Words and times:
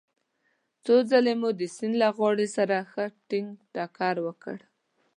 څو 0.83 0.95
ځلې 1.11 1.33
مو 1.41 1.49
د 1.59 1.61
سیند 1.75 1.95
له 2.01 2.09
غاړې 2.17 2.47
سره 2.55 2.77
ښه 2.91 3.05
ټينګ 3.29 3.47
ټکر 3.73 4.15
وکړ. 4.25 4.57